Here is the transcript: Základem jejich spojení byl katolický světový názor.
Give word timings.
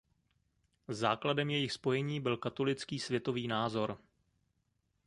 Základem 0.87 1.49
jejich 1.49 1.71
spojení 1.71 2.19
byl 2.19 2.37
katolický 2.37 2.99
světový 2.99 3.47
názor. 3.47 3.97